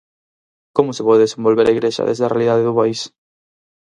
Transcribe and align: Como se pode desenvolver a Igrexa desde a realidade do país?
Como 0.75 0.91
se 0.95 1.05
pode 1.07 1.23
desenvolver 1.25 1.65
a 1.67 1.75
Igrexa 1.75 2.07
desde 2.09 2.23
a 2.25 2.31
realidade 2.33 2.65
do 2.67 2.77
país? 2.79 2.99